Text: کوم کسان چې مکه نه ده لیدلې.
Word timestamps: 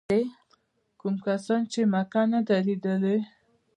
کوم 0.99 1.15
کسان 1.25 1.61
چې 1.71 1.81
مکه 1.93 2.21
نه 2.31 2.39
ده 2.47 2.57
لیدلې. 2.67 3.17